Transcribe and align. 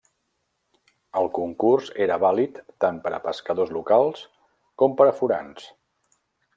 El 1.21 1.29
concurs 1.35 1.91
era 2.07 2.17
vàlid 2.25 2.57
tant 2.85 2.99
per 3.05 3.13
a 3.17 3.21
pescadors 3.29 3.77
locals 3.79 4.27
com 4.83 5.01
per 5.03 5.11
a 5.13 5.17
forans. 5.23 5.73